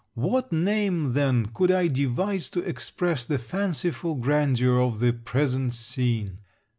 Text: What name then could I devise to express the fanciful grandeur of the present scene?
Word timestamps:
What 0.15 0.51
name 0.51 1.13
then 1.13 1.51
could 1.53 1.69
I 1.69 1.85
devise 1.85 2.49
to 2.49 2.61
express 2.63 3.23
the 3.23 3.37
fanciful 3.37 4.15
grandeur 4.15 4.79
of 4.79 4.99
the 4.99 5.13
present 5.13 5.73
scene? 5.73 6.39